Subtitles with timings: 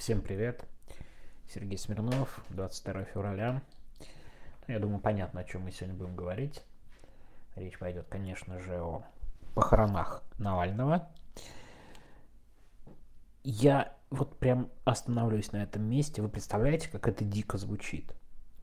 [0.00, 0.64] Всем привет.
[1.46, 3.60] Сергей Смирнов, 22 февраля.
[4.66, 6.62] Ну, я думаю, понятно, о чем мы сегодня будем говорить.
[7.54, 9.02] Речь пойдет, конечно же, о
[9.54, 11.06] похоронах Навального.
[13.44, 16.22] Я вот прям остановлюсь на этом месте.
[16.22, 18.10] Вы представляете, как это дико звучит?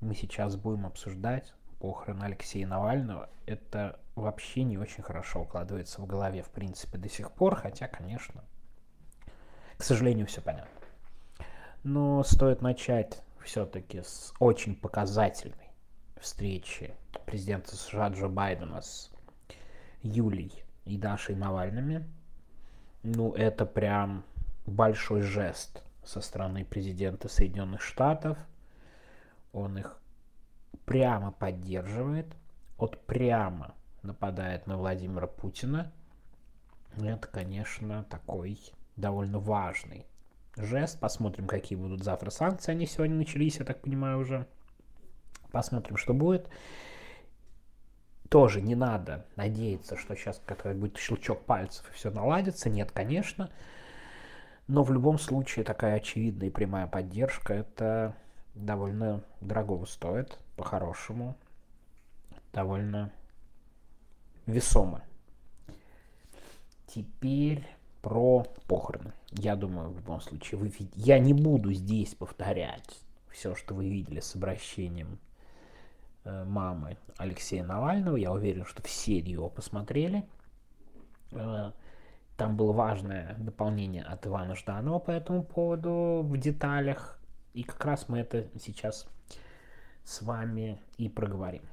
[0.02, 3.30] Мы сейчас будем обсуждать похороны Алексея Навального.
[3.46, 8.44] Это вообще не очень хорошо укладывается в голове, в принципе, до сих пор, хотя, конечно,
[9.78, 10.77] к сожалению, все понятно.
[11.90, 15.72] Но стоит начать все-таки с очень показательной
[16.20, 16.94] встречи
[17.26, 19.10] президента США Джо Байдена с
[20.02, 20.52] Юлей
[20.84, 22.06] и Дашей Навальными.
[23.04, 24.26] Ну, это прям
[24.66, 28.38] большой жест со стороны президента Соединенных Штатов.
[29.54, 29.98] Он их
[30.84, 32.28] прямо поддерживает,
[32.78, 35.94] вот прямо нападает на Владимира Путина.
[36.98, 38.60] Это, конечно, такой
[38.98, 40.06] довольно важный
[40.64, 41.00] жест.
[41.00, 42.72] Посмотрим, какие будут завтра санкции.
[42.72, 44.48] Они сегодня начались, я так понимаю, уже.
[45.52, 46.50] Посмотрим, что будет.
[48.30, 52.70] Тоже не надо надеяться, что сейчас какой будет щелчок пальцев и все наладится.
[52.70, 53.50] Нет, конечно.
[54.68, 58.16] Но в любом случае такая очевидная и прямая поддержка это
[58.54, 61.38] довольно дорого стоит, по-хорошему.
[62.52, 63.12] Довольно
[64.46, 65.04] весомо.
[66.88, 67.66] Теперь
[68.08, 69.12] про похороны.
[69.32, 74.22] Я думаю, в любом случае, вы, я не буду здесь повторять все, что вы видели
[74.22, 75.20] с обращением
[76.24, 78.16] э, мамы Алексея Навального.
[78.16, 80.26] Я уверен, что все его посмотрели.
[81.34, 81.72] Э,
[82.38, 87.20] там было важное дополнение от Ивана Жданова по этому поводу в деталях.
[87.54, 89.06] И как раз мы это сейчас
[90.06, 91.64] с вами и проговорим.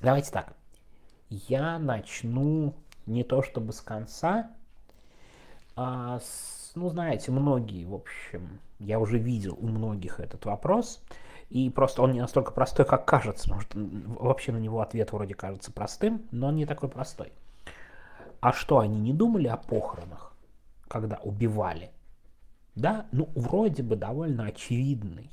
[0.00, 0.56] Давайте так.
[1.30, 2.74] Я начну
[3.06, 4.50] не то чтобы с конца,
[5.80, 11.00] а с, ну, знаете, многие, в общем, я уже видел у многих этот вопрос,
[11.50, 13.78] и просто он не настолько простой, как кажется, потому что
[14.20, 17.32] вообще на него ответ вроде кажется простым, но он не такой простой.
[18.40, 20.34] А что, они не думали о похоронах,
[20.88, 21.92] когда убивали?
[22.74, 25.30] Да, ну, вроде бы довольно очевидный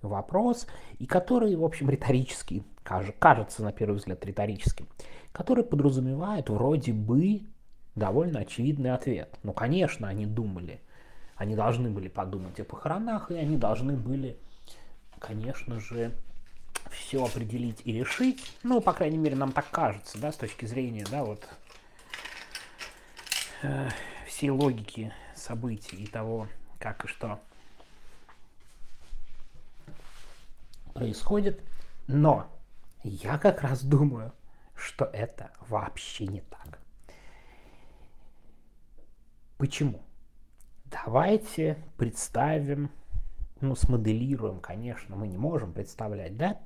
[0.00, 0.68] вопрос,
[1.00, 4.86] и который, в общем, риторический, кажется, на первый взгляд, риторическим,
[5.32, 7.42] который подразумевает вроде бы
[7.94, 9.38] довольно очевидный ответ.
[9.42, 10.80] Ну, конечно, они думали,
[11.36, 14.36] они должны были подумать о похоронах, и они должны были,
[15.18, 16.12] конечно же,
[16.90, 18.56] все определить и решить.
[18.62, 21.46] Ну, по крайней мере, нам так кажется, да, с точки зрения, да, вот
[23.62, 23.88] э,
[24.26, 26.48] всей логики событий и того,
[26.78, 27.40] как и что
[30.94, 31.60] происходит.
[32.06, 32.50] Но
[33.02, 34.32] я как раз думаю,
[34.74, 36.81] что это вообще не так.
[39.62, 40.00] Почему?
[40.86, 42.90] Давайте представим,
[43.60, 46.58] ну, смоделируем, конечно, мы не можем представлять, да,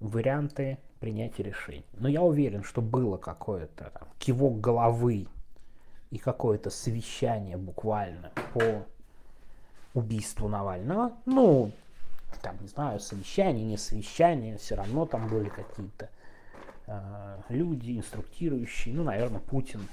[0.00, 1.86] варианты принятия решений.
[1.92, 5.28] Но я уверен, что было какое-то там, кивок головы
[6.10, 8.84] и какое-то совещание буквально по
[9.94, 11.12] убийству Навального.
[11.26, 11.70] Ну,
[12.42, 16.10] там, не знаю, совещание, не совещание, все равно там были какие-то
[16.88, 18.96] э, люди, инструктирующие.
[18.96, 19.86] Ну, наверное, Путин,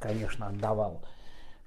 [0.00, 1.02] конечно, отдавал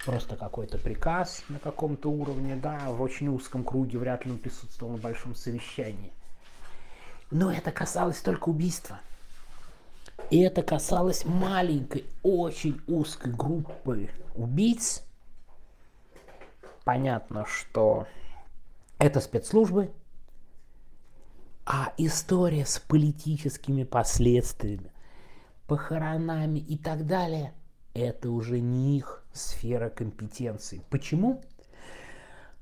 [0.06, 4.94] просто какой-то приказ на каком-то уровне, да, в очень узком круге, вряд ли он присутствовал
[4.94, 6.12] на большом совещании.
[7.32, 9.00] Но это касалось только убийства.
[10.30, 15.04] И это касалось маленькой, очень узкой группы убийц.
[16.84, 18.08] Понятно, что
[18.98, 19.92] это спецслужбы,
[21.66, 24.92] а история с политическими последствиями,
[25.68, 27.54] похоронами и так далее,
[27.94, 30.82] это уже не их сфера компетенции.
[30.90, 31.42] Почему?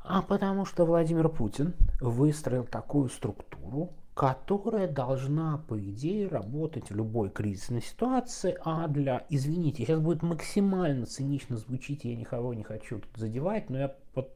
[0.01, 7.29] А потому что Владимир Путин выстроил такую структуру, которая должна, по идее, работать в любой
[7.29, 13.17] кризисной ситуации, а для, извините, сейчас будет максимально цинично звучить, я никого не хочу тут
[13.17, 14.31] задевать, но я вот,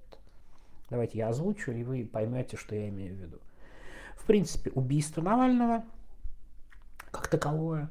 [0.89, 3.37] давайте я озвучу, и вы поймете, что я имею в виду.
[4.15, 5.83] В принципе, убийство Навального,
[7.11, 7.89] как таковое,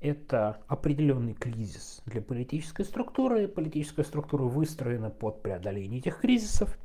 [0.00, 3.48] это определенный кризис для политической структуры.
[3.48, 6.78] Политическая структура выстроена под преодоление этих кризисов.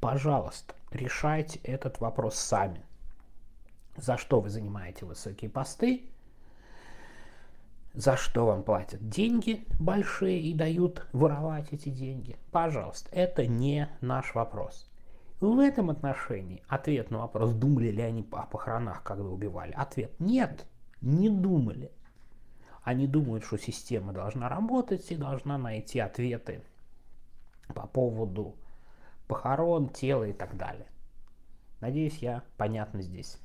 [0.00, 2.84] Пожалуйста, решайте этот вопрос сами.
[3.96, 6.10] За что вы занимаете высокие посты?
[7.94, 12.36] За что вам платят деньги большие и дают воровать эти деньги?
[12.50, 14.90] Пожалуйста, это не наш вопрос.
[15.40, 20.66] В этом отношении ответ на вопрос, думали ли они о похоронах, когда убивали, ответ нет,
[21.00, 21.90] не думали.
[22.86, 26.62] Они думают, что система должна работать и должна найти ответы
[27.74, 28.54] по поводу
[29.26, 30.86] похорон, тела и так далее.
[31.80, 33.38] Надеюсь, я понятно здесь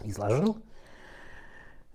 [0.00, 0.60] изложил.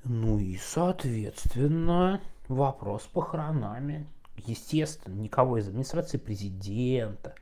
[0.05, 4.07] Ну и, соответственно, вопрос с похоронами.
[4.37, 7.35] Естественно, никого из администрации президента,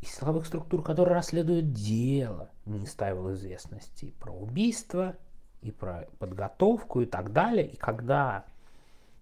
[0.00, 5.16] из силовых структур, которые расследуют дело, не ставил известности про убийство,
[5.62, 7.66] и про подготовку и так далее.
[7.66, 8.44] И когда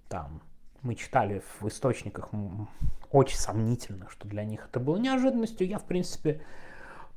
[0.08, 0.40] там
[0.82, 2.30] мы читали в источниках
[3.10, 6.42] очень сомнительно, что для них это было неожиданностью, я, в принципе,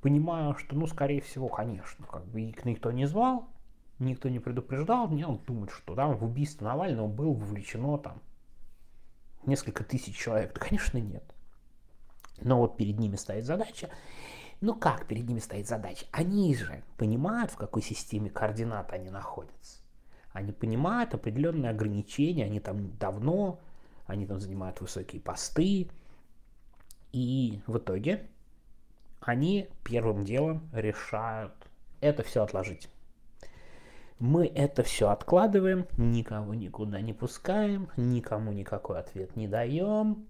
[0.01, 3.47] понимаю, что, ну, скорее всего, конечно, как бы их никто не звал,
[3.99, 8.21] никто не предупреждал, мне он думает, что да, в убийство Навального было вовлечено там
[9.45, 10.53] несколько тысяч человек.
[10.53, 11.23] Да, конечно, нет.
[12.41, 13.89] Но вот перед ними стоит задача
[14.61, 16.05] ну как перед ними стоит задача?
[16.11, 19.79] Они же понимают, в какой системе координат они находятся.
[20.33, 23.59] Они понимают определенные ограничения, они там давно,
[24.05, 25.89] они там занимают высокие посты.
[27.11, 28.27] И в итоге
[29.21, 31.53] они первым делом решают
[32.01, 32.89] это все отложить.
[34.19, 40.27] Мы это все откладываем, никого никуда не пускаем, никому никакой ответ не даем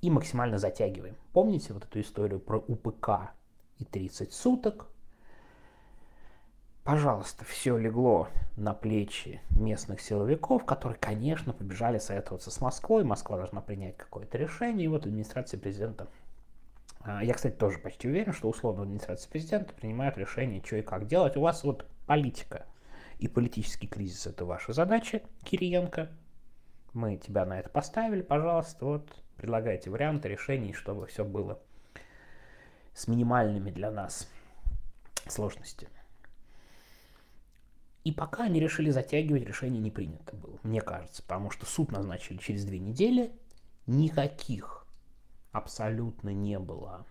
[0.00, 1.14] и максимально затягиваем.
[1.32, 3.30] Помните вот эту историю про УПК,
[3.78, 4.86] и 30 суток.
[6.84, 13.04] Пожалуйста, все легло на плечи местных силовиков, которые, конечно, побежали советоваться с Москвой.
[13.04, 14.86] Москва должна принять какое-то решение.
[14.86, 16.08] И вот администрация президента
[17.04, 21.06] а, я, кстати, тоже почти уверен, что условно администрация президента принимает решение, что и как
[21.06, 21.36] делать.
[21.36, 22.66] У вас вот политика
[23.18, 26.10] и политический кризис– это ваша задача, Кириенко.
[26.92, 31.60] Мы тебя на это поставили, пожалуйста, вот предлагайте варианты решений, чтобы все было
[32.94, 34.28] с минимальными для нас
[35.28, 35.92] сложностями.
[38.04, 42.38] И пока они решили затягивать, решение не принято было, мне кажется, потому что суд назначили
[42.38, 43.32] через две недели,
[43.86, 44.86] никаких
[45.52, 47.06] абсолютно не было,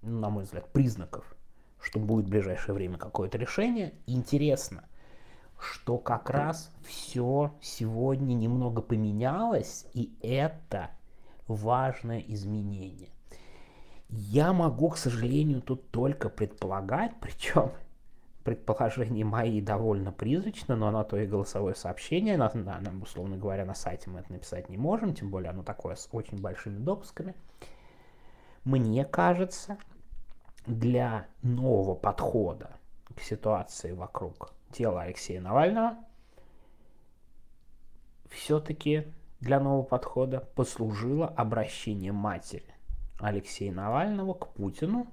[0.00, 1.36] на мой взгляд, признаков,
[1.80, 3.92] что будет в ближайшее время какое-то решение.
[4.06, 4.84] Интересно,
[5.58, 10.90] что как раз все сегодня немного поменялось, и это
[11.46, 13.10] важное изменение.
[14.14, 17.72] Я могу, к сожалению, тут только предполагать, причем
[18.44, 23.64] предположения мои довольно призрачно, но оно то и голосовое сообщение, на, на, нам, условно говоря,
[23.64, 27.34] на сайте мы это написать не можем, тем более оно такое с очень большими допусками.
[28.64, 29.78] Мне кажется,
[30.66, 32.76] для нового подхода
[33.16, 35.96] к ситуации вокруг тела Алексея Навального
[38.28, 39.06] все-таки
[39.40, 42.72] для нового подхода послужило обращение матери
[43.22, 45.06] Алексея Навального к Путину.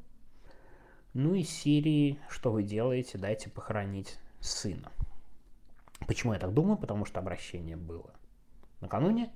[1.14, 4.92] Ну и Сирии, что вы делаете, дайте похоронить сына.
[6.08, 6.78] Почему я так думаю?
[6.78, 8.12] Потому что обращение было
[8.82, 9.32] накануне.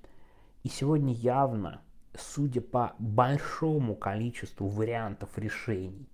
[0.64, 1.82] И сегодня явно,
[2.16, 6.10] судя по большому количеству вариантов решений,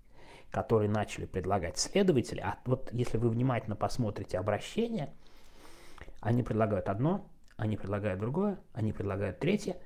[0.52, 5.14] которые начали предлагать следователи, а вот если вы внимательно посмотрите обращение,
[6.20, 9.78] они предлагают одно, они предлагают другое, они предлагают третье.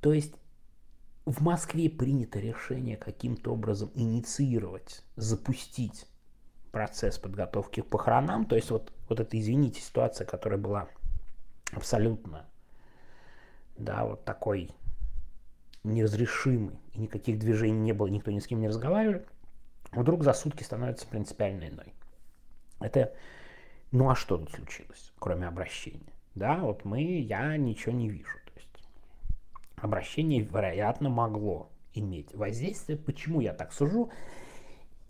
[0.00, 0.34] То есть
[1.30, 6.06] в Москве принято решение каким-то образом инициировать, запустить
[6.72, 8.46] процесс подготовки к похоронам.
[8.46, 10.88] То есть вот, вот это, извините, ситуация, которая была
[11.72, 12.46] абсолютно,
[13.78, 14.70] да, вот такой
[15.84, 19.22] неразрешимый, и никаких движений не было, никто ни с кем не разговаривал,
[19.92, 21.94] вдруг за сутки становится принципиально иной.
[22.80, 23.14] Это,
[23.92, 26.12] ну а что тут случилось, кроме обращения?
[26.34, 28.39] Да, вот мы, я ничего не вижу
[29.82, 32.98] обращение, вероятно, могло иметь воздействие.
[32.98, 34.10] Почему я так сужу?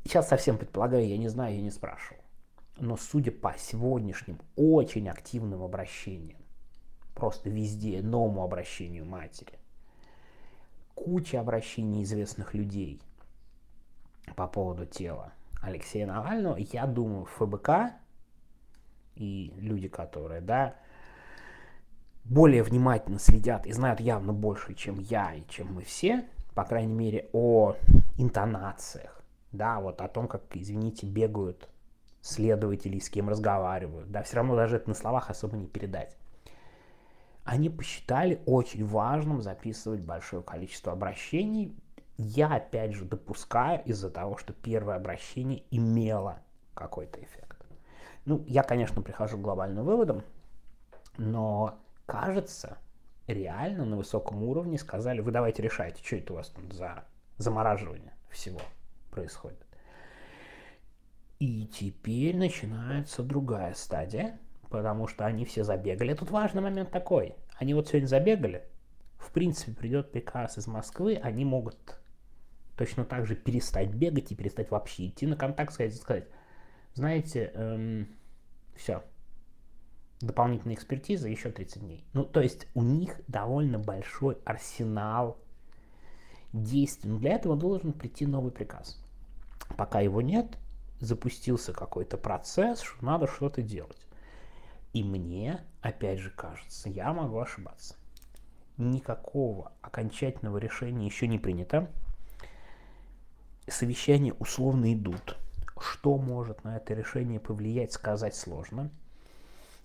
[0.04, 2.22] Сейчас совсем предполагаю, я не знаю, я не спрашивал.
[2.78, 6.40] Но судя по сегодняшним очень активным обращениям,
[7.14, 9.58] просто везде, новому обращению матери,
[10.94, 13.02] куча обращений известных людей
[14.36, 17.92] по поводу тела Алексея Навального, я думаю, ФБК
[19.16, 20.76] и люди, которые, да,
[22.30, 26.94] более внимательно следят и знают явно больше, чем я и чем мы все, по крайней
[26.94, 27.74] мере, о
[28.16, 29.20] интонациях,
[29.50, 31.68] да, вот о том, как, извините, бегают
[32.22, 36.16] следователи, с кем разговаривают, да, все равно даже это на словах особо не передать.
[37.42, 41.74] Они посчитали очень важным записывать большое количество обращений.
[42.16, 46.38] Я, опять же, допускаю из-за того, что первое обращение имело
[46.74, 47.66] какой-то эффект.
[48.24, 50.22] Ну, я, конечно, прихожу к глобальным выводам,
[51.16, 52.78] но кажется,
[53.28, 57.04] реально на высоком уровне сказали, вы давайте решайте, что это у вас там за
[57.38, 58.60] замораживание всего
[59.10, 59.64] происходит.
[61.38, 64.38] И теперь начинается другая стадия,
[64.68, 66.12] потому что они все забегали.
[66.14, 67.36] Тут важный момент такой.
[67.56, 68.64] Они вот сегодня забегали,
[69.18, 72.00] в принципе, придет приказ из Москвы, они могут
[72.76, 76.28] точно так же перестать бегать и перестать вообще идти на контакт, сказать, сказать
[76.94, 78.08] знаете, эм,
[78.74, 79.04] все,
[80.20, 82.04] дополнительная экспертиза еще 30 дней.
[82.12, 85.38] Ну, то есть у них довольно большой арсенал
[86.52, 87.10] действий.
[87.10, 88.98] Но для этого должен прийти новый приказ.
[89.76, 90.58] Пока его нет,
[91.00, 94.06] запустился какой-то процесс, что надо что-то делать.
[94.92, 97.94] И мне, опять же, кажется, я могу ошибаться.
[98.76, 101.88] Никакого окончательного решения еще не принято.
[103.68, 105.38] Совещания условно идут.
[105.78, 108.90] Что может на это решение повлиять, сказать сложно.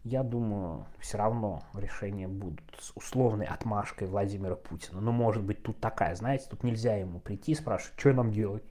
[0.06, 5.02] Я думаю, все равно решения будут с условной отмашкой Владимира Путина.
[5.02, 8.64] Но может быть тут такая, знаете, тут нельзя ему прийти и спрашивать, что нам делать.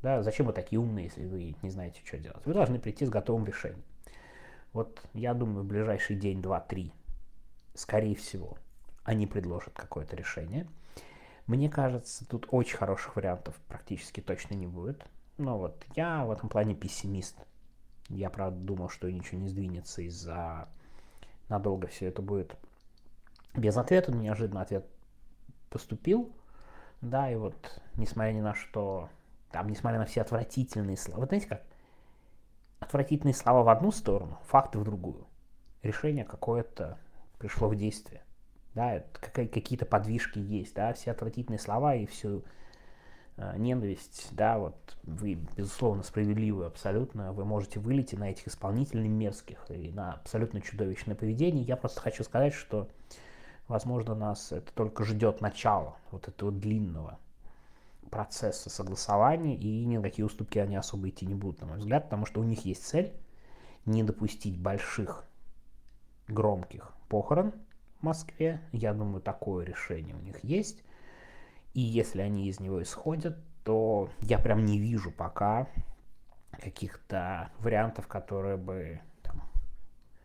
[0.00, 2.46] Да, зачем вы такие умные, если вы не знаете, что делать?
[2.46, 3.82] Вы должны прийти с готовым решением.
[4.72, 6.92] Вот я думаю, в ближайший день, два, три,
[7.74, 8.58] скорее всего,
[9.02, 10.68] они предложат какое-то решение.
[11.48, 15.04] Мне кажется, тут очень хороших вариантов практически точно не будет.
[15.36, 17.36] Но вот я в этом плане пессимист.
[18.08, 20.68] Я, правда, думал, что ничего не сдвинется из-за...
[21.48, 22.56] Надолго все это будет
[23.54, 24.12] без ответа.
[24.12, 24.86] Но неожиданно ответ
[25.70, 26.32] поступил.
[27.00, 29.08] Да, и вот, несмотря ни на что,
[29.50, 31.62] там, несмотря на все отвратительные слова, вы знаете как,
[32.80, 35.26] отвратительные слова в одну сторону, факты в другую.
[35.82, 36.98] Решение какое-то
[37.38, 38.22] пришло в действие.
[38.74, 42.44] Да, какие-то подвижки есть, да, все отвратительные слова и всю
[43.56, 49.90] ненависть, да, вот вы, безусловно, справедливы абсолютно, вы можете вылететь на этих исполнителей мерзких и
[49.90, 51.62] на абсолютно чудовищное поведение.
[51.62, 52.88] Я просто хочу сказать, что,
[53.68, 57.18] возможно, нас это только ждет начало вот этого длинного
[58.10, 62.04] процесса согласования, и ни на какие уступки они особо идти не будут, на мой взгляд,
[62.04, 63.12] потому что у них есть цель
[63.86, 65.24] не допустить больших
[66.26, 67.52] громких похорон
[68.00, 68.60] в Москве.
[68.72, 70.82] Я думаю, такое решение у них есть.
[71.78, 75.68] И если они из него исходят, то я прям не вижу пока
[76.50, 79.40] каких-то вариантов, которые бы там,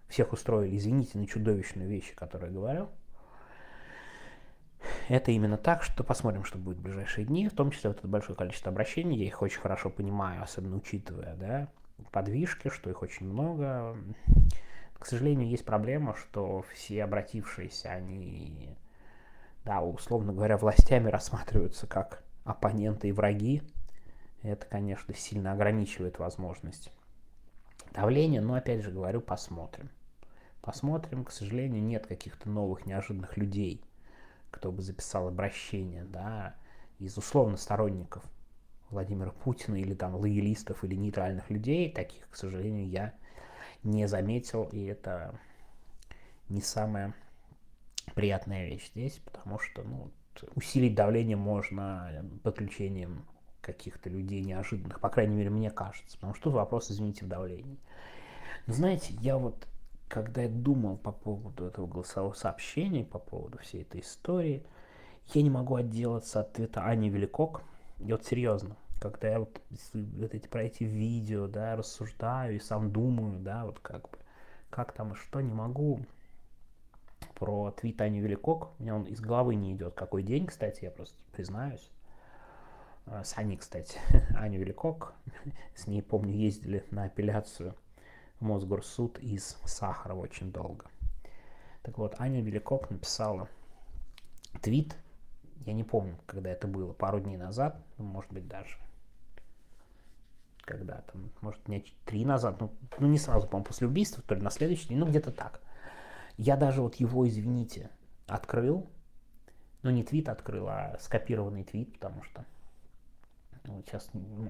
[0.08, 0.76] всех устроили.
[0.76, 2.90] Извините на чудовищные вещи, которые я говорю
[5.10, 8.08] это именно так, что посмотрим, что будет в ближайшие дни, в том числе вот это
[8.08, 11.68] большое количество обращений, я их очень хорошо понимаю, особенно учитывая, да,
[12.12, 13.96] подвижки, что их очень много.
[14.98, 18.76] К сожалению, есть проблема, что все обратившиеся, они,
[19.66, 23.62] да, условно говоря, властями рассматриваются как оппоненты и враги.
[24.42, 26.92] Это, конечно, сильно ограничивает возможность
[27.92, 29.90] давления, но, опять же говорю, посмотрим.
[30.62, 33.84] Посмотрим, к сожалению, нет каких-то новых неожиданных людей–
[34.54, 36.56] кто бы записал обращение, да,
[37.00, 38.24] из условно сторонников
[38.90, 43.14] Владимира Путина или там лоялистов или нейтральных людей, таких, к сожалению, я
[43.82, 45.38] не заметил, и это
[46.50, 47.14] не самая
[48.16, 50.12] приятная вещь здесь, потому что ну,
[50.56, 53.26] усилить давление можно подключением
[53.62, 57.80] каких-то людей неожиданных, по крайней мере, мне кажется, потому что тут вопрос, извините, в давлении.
[58.68, 59.68] Но знаете, я вот
[60.14, 64.64] когда я думал по поводу этого голосового сообщения, по поводу всей этой истории,
[65.34, 67.64] я не могу отделаться от ответа Ани Великок.
[67.98, 69.60] И вот серьезно, когда я вот,
[69.94, 74.18] вот эти, про эти видео, да, рассуждаю и сам думаю, да, вот как бы,
[74.70, 76.00] как там и что, не могу
[77.36, 79.94] про твит Ани Великок, у меня он из головы не идет.
[79.94, 81.90] Какой день, кстати, я просто признаюсь.
[83.06, 84.00] А, с Аней, кстати,
[84.36, 85.14] Аню Великок,
[85.76, 87.76] с ней, помню, ездили на апелляцию
[88.40, 90.86] Мосгорсуд из Сахарова очень долго.
[91.82, 93.50] Так вот, Аня Великок написала
[94.62, 94.96] твит,
[95.66, 98.78] я не помню, когда это было, пару дней назад, ну, может быть, даже
[100.66, 104.42] когда там, может, дня три назад, ну, ну не сразу, по-моему, после убийства, то ли
[104.42, 105.60] на следующий день, ну где-то так.
[106.38, 107.92] Я даже вот его, извините,
[108.28, 108.90] открыл,
[109.84, 112.46] ну не твит открыл, а скопированный твит, потому что
[113.66, 114.10] ну, сейчас,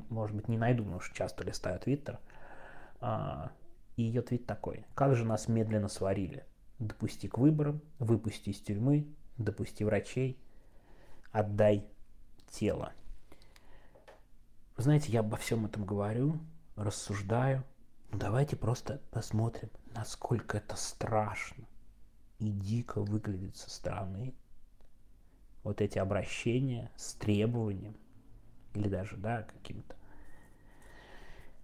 [0.09, 2.19] может быть, не найду, потому что часто листаю твиттер.
[2.99, 3.51] А,
[3.95, 4.85] и ее твит такой.
[4.95, 6.45] Как же нас медленно сварили.
[6.79, 10.39] Допусти к выборам, выпусти из тюрьмы, допусти врачей,
[11.31, 11.85] отдай
[12.49, 12.93] тело.
[14.75, 16.39] Вы знаете, я обо всем этом говорю,
[16.75, 17.63] рассуждаю.
[18.11, 21.67] Ну, давайте просто посмотрим, насколько это страшно
[22.47, 24.33] и дико выглядит со стороны.
[25.63, 27.95] Вот эти обращения с требованием
[28.73, 29.95] или даже, да, каким-то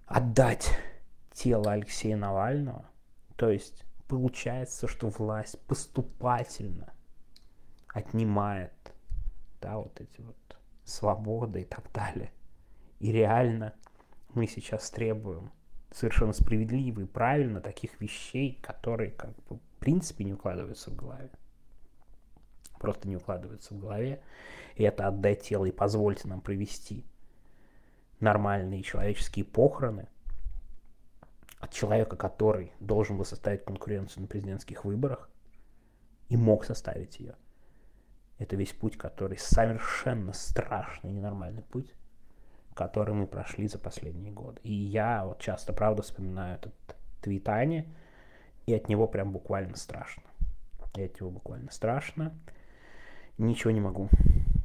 [0.05, 0.71] отдать
[1.33, 2.85] тело Алексея Навального.
[3.35, 6.93] То есть получается, что власть поступательно
[7.87, 8.73] отнимает
[9.61, 12.31] да, вот эти вот свободы и так далее.
[12.99, 13.73] И реально
[14.33, 15.51] мы сейчас требуем
[15.91, 21.29] совершенно справедливо и правильно таких вещей, которые как бы в принципе не укладываются в голове.
[22.79, 24.21] просто не укладывается в голове.
[24.75, 27.05] И это отдать тело и позвольте нам провести
[28.19, 30.09] нормальные человеческие похороны
[31.61, 35.29] от человека, который должен был составить конкуренцию на президентских выборах
[36.27, 37.35] и мог составить ее.
[38.37, 41.93] Это весь путь, который совершенно страшный, ненормальный путь,
[42.73, 44.59] который мы прошли за последние годы.
[44.63, 46.73] И я вот часто, правда, вспоминаю этот
[47.21, 47.87] твит Ани,
[48.65, 50.23] и от него прям буквально страшно.
[50.95, 52.37] И от него буквально страшно.
[53.37, 54.09] Ничего не могу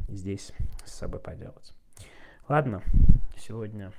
[0.09, 0.53] здесь
[0.85, 1.75] с собой поделать.
[2.49, 2.83] Ладно,
[3.37, 3.93] сегодня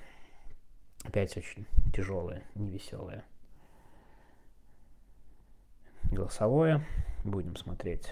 [1.03, 3.23] опять очень тяжелое, невеселое
[6.11, 6.85] голосовое.
[7.23, 8.11] Будем смотреть,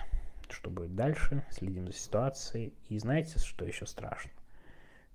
[0.49, 1.45] что будет дальше.
[1.51, 2.73] Следим за ситуацией.
[2.89, 4.31] И знаете, что еще страшно?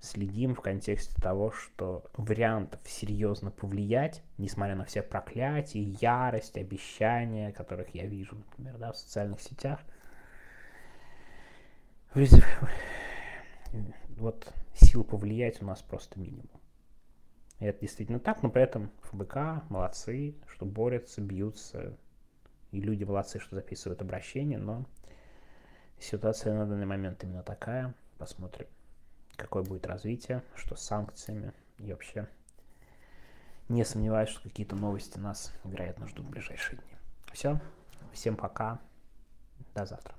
[0.01, 7.95] Следим в контексте того, что вариантов серьезно повлиять, несмотря на все проклятия, ярость, обещания, которых
[7.95, 9.81] я вижу, например, да, в социальных сетях,
[14.17, 16.49] вот сил повлиять у нас просто минимум.
[17.59, 21.97] И это действительно так, но при этом ФБК молодцы, что борются, бьются.
[22.71, 24.85] И люди молодцы, что записывают обращения, но
[25.99, 27.95] ситуация на данный момент именно такая.
[28.19, 28.67] Посмотрим,
[29.39, 31.55] какое будет развитие, что с санкциями.
[31.79, 32.29] И вообще
[33.69, 36.97] не сомневаюсь, что какие-то новости нас, вероятно, ждут в ближайшие дни.
[37.33, 37.61] Все.
[38.13, 38.81] Всем пока.
[39.75, 40.18] До завтра.